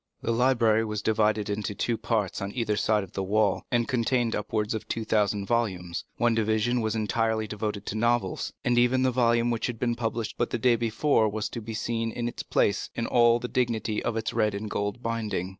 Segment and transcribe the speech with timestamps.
[0.23, 4.35] The library was divided into two parts on either side of the wall, and contained
[4.35, 9.11] upwards of two thousand volumes; one division was entirely devoted to novels, and even the
[9.11, 12.41] volume which had been published but the day before was to be seen in its
[12.41, 15.49] place in all the dignity of its red and gold binding.